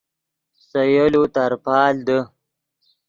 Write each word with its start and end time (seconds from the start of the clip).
سے 0.67 0.81
یولو 0.93 1.23
ترپال 1.35 1.95
دے 2.07 2.19